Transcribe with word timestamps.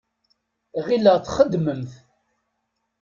Ɣileɣ 0.85 1.17
txeddmemt. 1.19 1.91